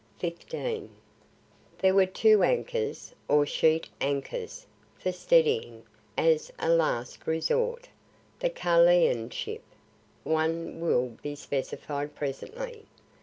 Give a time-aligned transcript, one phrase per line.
[0.17, 4.65] There were two anchors, or sheet anchors,
[4.97, 5.83] for steadying,
[6.17, 7.87] as a last resort,
[8.39, 9.61] the Carlylean ship.
[10.23, 12.87] One will be specified presently.